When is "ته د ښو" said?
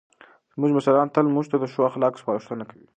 1.51-1.81